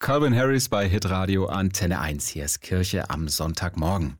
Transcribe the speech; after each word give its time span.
Calvin 0.00 0.34
Harris 0.34 0.68
bei 0.68 0.88
Hitradio 0.88 1.46
Antenne 1.46 1.98
1. 1.98 2.28
Hier 2.28 2.44
ist 2.44 2.60
Kirche 2.60 3.10
am 3.10 3.28
Sonntagmorgen. 3.28 4.16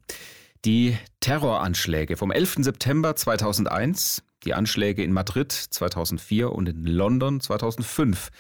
Die 0.65 0.99
Terroranschläge 1.21 2.17
vom 2.17 2.33
11. 2.33 2.57
September 2.59 3.15
2001, 3.15 4.25
die 4.45 4.55
Anschläge 4.55 5.05
in 5.05 5.13
Madrid 5.13 5.53
2004 5.53 6.51
und 6.53 6.69
in 6.69 6.85
London 6.85 7.41
2005. 7.41 8.31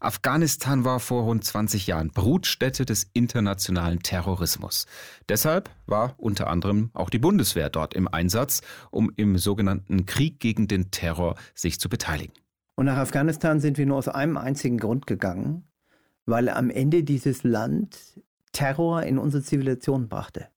Afghanistan 0.00 0.84
war 0.84 0.98
vor 0.98 1.24
rund 1.24 1.44
20 1.44 1.86
Jahren 1.86 2.10
Brutstätte 2.12 2.86
des 2.86 3.08
internationalen 3.12 4.02
Terrorismus. 4.02 4.86
Deshalb 5.28 5.68
war 5.84 6.14
unter 6.16 6.48
anderem 6.48 6.90
auch 6.94 7.10
die 7.10 7.18
Bundeswehr 7.18 7.68
dort 7.68 7.92
im 7.92 8.08
Einsatz, 8.08 8.62
um 8.90 9.12
im 9.16 9.36
sogenannten 9.36 10.06
Krieg 10.06 10.40
gegen 10.40 10.66
den 10.66 10.90
Terror 10.90 11.36
sich 11.54 11.78
zu 11.78 11.90
beteiligen. 11.90 12.32
Und 12.74 12.86
nach 12.86 12.96
Afghanistan 12.96 13.60
sind 13.60 13.76
wir 13.76 13.86
nur 13.86 13.98
aus 13.98 14.08
einem 14.08 14.38
einzigen 14.38 14.78
Grund 14.78 15.06
gegangen, 15.06 15.64
weil 16.26 16.48
am 16.48 16.70
Ende 16.70 17.04
dieses 17.04 17.42
Land 17.44 18.20
Terror 18.52 19.02
in 19.02 19.18
unsere 19.18 19.42
Zivilisation 19.42 20.08
brachte 20.08 20.48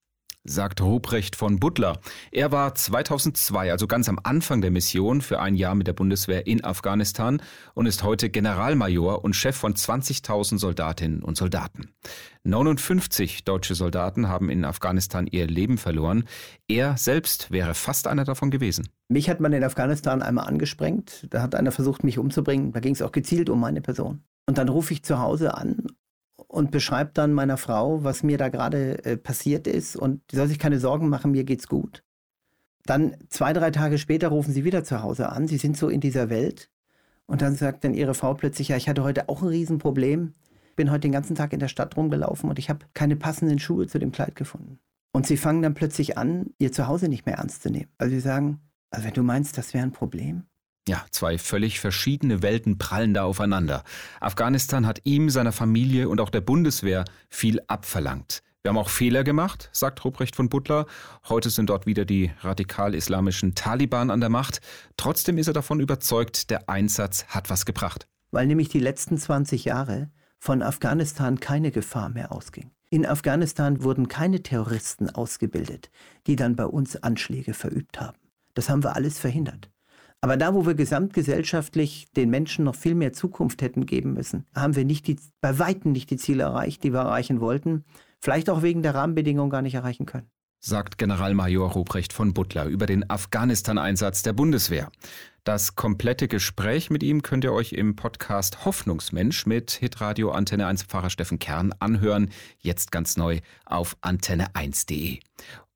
sagt 0.43 0.81
Ruprecht 0.81 1.35
von 1.35 1.59
Butler. 1.59 1.99
Er 2.31 2.51
war 2.51 2.73
2002, 2.73 3.71
also 3.71 3.87
ganz 3.87 4.09
am 4.09 4.19
Anfang 4.23 4.61
der 4.61 4.71
Mission, 4.71 5.21
für 5.21 5.39
ein 5.39 5.55
Jahr 5.55 5.75
mit 5.75 5.87
der 5.87 5.93
Bundeswehr 5.93 6.47
in 6.47 6.63
Afghanistan 6.63 7.41
und 7.73 7.85
ist 7.85 8.03
heute 8.03 8.29
Generalmajor 8.29 9.23
und 9.23 9.35
Chef 9.35 9.55
von 9.55 9.73
20.000 9.73 10.57
Soldatinnen 10.57 11.23
und 11.23 11.37
Soldaten. 11.37 11.93
59 12.43 13.43
deutsche 13.43 13.75
Soldaten 13.75 14.27
haben 14.27 14.49
in 14.49 14.65
Afghanistan 14.65 15.27
ihr 15.27 15.45
Leben 15.45 15.77
verloren. 15.77 16.23
Er 16.67 16.97
selbst 16.97 17.51
wäre 17.51 17.73
fast 17.73 18.07
einer 18.07 18.23
davon 18.23 18.49
gewesen. 18.49 18.87
Mich 19.09 19.29
hat 19.29 19.39
man 19.39 19.53
in 19.53 19.63
Afghanistan 19.63 20.21
einmal 20.21 20.47
angesprengt. 20.47 21.27
Da 21.29 21.41
hat 21.41 21.53
einer 21.53 21.71
versucht, 21.71 22.03
mich 22.03 22.17
umzubringen. 22.17 22.71
Da 22.71 22.79
ging 22.79 22.93
es 22.93 23.01
auch 23.01 23.11
gezielt 23.11 23.49
um 23.49 23.59
meine 23.59 23.81
Person. 23.81 24.23
Und 24.49 24.57
dann 24.57 24.67
rufe 24.67 24.93
ich 24.93 25.03
zu 25.03 25.19
Hause 25.19 25.53
an 25.53 25.85
und 26.47 26.71
beschreibe 26.71 27.11
dann 27.13 27.33
meiner 27.33 27.57
Frau, 27.57 28.03
was 28.03 28.23
mir 28.23 28.39
da 28.39 28.49
gerade 28.49 29.05
äh, 29.05 29.15
passiert 29.15 29.67
ist 29.67 29.95
und 29.95 30.23
die 30.31 30.37
soll 30.37 30.47
sich 30.47 30.57
keine 30.57 30.79
Sorgen 30.79 31.07
machen, 31.07 31.29
mir 31.29 31.43
geht's 31.43 31.67
gut. 31.67 32.03
Dann 32.83 33.15
zwei, 33.29 33.53
drei 33.53 33.69
Tage 33.69 33.99
später 33.99 34.29
rufen 34.29 34.51
sie 34.51 34.63
wieder 34.63 34.83
zu 34.83 35.03
Hause 35.03 35.29
an, 35.29 35.47
sie 35.47 35.57
sind 35.57 35.77
so 35.77 35.87
in 35.87 36.01
dieser 36.01 36.31
Welt 36.31 36.71
und 37.27 37.43
dann 37.43 37.53
sagt 37.53 37.83
dann 37.83 37.93
ihre 37.93 38.15
Frau 38.15 38.33
plötzlich, 38.33 38.69
ja, 38.69 38.75
ich 38.75 38.89
hatte 38.89 39.03
heute 39.03 39.29
auch 39.29 39.43
ein 39.43 39.49
Riesenproblem, 39.49 40.33
bin 40.75 40.89
heute 40.89 41.01
den 41.01 41.11
ganzen 41.11 41.35
Tag 41.35 41.53
in 41.53 41.59
der 41.59 41.67
Stadt 41.67 41.95
rumgelaufen 41.95 42.49
und 42.49 42.57
ich 42.57 42.71
habe 42.71 42.87
keine 42.95 43.17
passenden 43.17 43.59
Schuhe 43.59 43.85
zu 43.85 43.99
dem 43.99 44.11
Kleid 44.11 44.35
gefunden. 44.35 44.79
Und 45.11 45.27
sie 45.27 45.37
fangen 45.37 45.61
dann 45.61 45.75
plötzlich 45.75 46.17
an, 46.17 46.55
ihr 46.57 46.71
Zuhause 46.71 47.07
nicht 47.07 47.27
mehr 47.27 47.35
ernst 47.35 47.61
zu 47.61 47.69
nehmen. 47.69 47.91
Also 47.99 48.15
sie 48.15 48.19
sagen, 48.19 48.61
also 48.89 49.05
wenn 49.05 49.13
du 49.13 49.21
meinst, 49.21 49.59
das 49.59 49.75
wäre 49.75 49.83
ein 49.83 49.91
Problem, 49.91 50.45
ja, 50.89 51.05
zwei 51.11 51.37
völlig 51.37 51.79
verschiedene 51.79 52.41
Welten 52.41 52.79
prallen 52.79 53.13
da 53.13 53.23
aufeinander. 53.23 53.83
Afghanistan 54.19 54.87
hat 54.87 55.01
ihm, 55.03 55.29
seiner 55.29 55.51
Familie 55.51 56.09
und 56.09 56.19
auch 56.19 56.31
der 56.31 56.41
Bundeswehr 56.41 57.05
viel 57.29 57.61
abverlangt. 57.67 58.41
Wir 58.63 58.69
haben 58.69 58.77
auch 58.77 58.89
Fehler 58.89 59.23
gemacht, 59.23 59.69
sagt 59.71 60.03
Ruprecht 60.03 60.35
von 60.35 60.49
Butler. 60.49 60.87
Heute 61.29 61.51
sind 61.51 61.69
dort 61.69 61.85
wieder 61.85 62.05
die 62.05 62.31
radikal-islamischen 62.41 63.55
Taliban 63.55 64.09
an 64.09 64.19
der 64.19 64.29
Macht. 64.29 64.61
Trotzdem 64.97 65.37
ist 65.37 65.47
er 65.47 65.53
davon 65.53 65.79
überzeugt, 65.79 66.49
der 66.49 66.67
Einsatz 66.67 67.25
hat 67.27 67.49
was 67.51 67.65
gebracht. 67.65 68.07
Weil 68.31 68.47
nämlich 68.47 68.69
die 68.69 68.79
letzten 68.79 69.17
20 69.17 69.65
Jahre 69.65 70.09
von 70.39 70.63
Afghanistan 70.63 71.39
keine 71.39 71.71
Gefahr 71.71 72.09
mehr 72.09 72.31
ausging. 72.31 72.71
In 72.89 73.05
Afghanistan 73.05 73.83
wurden 73.83 74.07
keine 74.07 74.41
Terroristen 74.41 75.09
ausgebildet, 75.09 75.91
die 76.25 76.35
dann 76.35 76.55
bei 76.55 76.65
uns 76.65 76.95
Anschläge 76.95 77.53
verübt 77.53 78.01
haben. 78.01 78.17
Das 78.55 78.69
haben 78.69 78.83
wir 78.83 78.95
alles 78.95 79.19
verhindert. 79.19 79.69
Aber 80.21 80.35
da, 80.35 80.53
wo 80.53 80.65
wir 80.65 80.73
gesamtgesellschaftlich 80.73 82.07
den 82.15 82.29
Menschen 82.29 82.65
noch 82.65 82.75
viel 82.75 82.95
mehr 82.95 83.13
Zukunft 83.13 83.61
hätten 83.61 83.85
geben 83.85 84.13
müssen, 84.13 84.45
haben 84.53 84.75
wir 84.75 84.83
nicht 84.83 85.07
die, 85.07 85.17
bei 85.39 85.59
Weitem 85.59 85.91
nicht 85.91 86.09
die 86.09 86.17
Ziele 86.17 86.43
erreicht, 86.43 86.83
die 86.83 86.91
wir 86.91 86.99
erreichen 86.99 87.39
wollten. 87.39 87.85
Vielleicht 88.19 88.49
auch 88.49 88.61
wegen 88.61 88.81
der 88.83 88.95
Rahmenbedingungen 88.95 89.49
gar 89.49 89.61
nicht 89.61 89.75
erreichen 89.75 90.05
können. 90.05 90.29
Sagt 90.61 90.97
Generalmajor 90.97 91.71
Ruprecht 91.71 92.11
von 92.11 92.33
Butler 92.33 92.65
über 92.65 92.85
den 92.85 93.09
Afghanistan-Einsatz 93.09 94.23
der 94.23 94.33
Bundeswehr. 94.33 94.91
Das 95.45 95.75
komplette 95.75 96.27
Gespräch 96.27 96.89
mit 96.89 97.01
ihm 97.01 97.21
könnt 97.21 97.45
ihr 97.45 97.53
euch 97.53 97.71
im 97.71 97.95
Podcast 97.95 98.65
Hoffnungsmensch 98.65 99.45
mit 99.45 99.71
Hitradio 99.71 100.31
Antenne 100.31 100.67
1 100.67 100.83
Pfarrer 100.83 101.09
Steffen 101.09 101.39
Kern 101.39 101.73
anhören. 101.79 102.29
Jetzt 102.59 102.91
ganz 102.91 103.15
neu 103.15 103.39
auf 103.65 103.95
antenne1.de. 104.01 105.19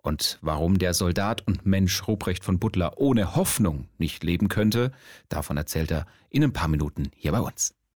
Und 0.04 0.38
warum 0.42 0.80
der 0.80 0.94
Soldat 0.94 1.48
und 1.48 1.66
Mensch 1.66 2.08
Ruprecht 2.08 2.44
von 2.44 2.60
Butler 2.60 2.98
ohne 2.98 3.36
Hoffnung 3.36 3.88
nicht 3.98 4.24
leben 4.24 4.50
könnte, 4.50 4.92
davon 5.30 5.56
erzählt 5.56 5.92
er 5.92 6.06
in 6.30 6.44
ein 6.44 6.52
paar 6.52 6.68
Minuten 6.68 7.10
hier 7.16 7.32
bei 7.32 7.40
uns. 7.40 7.74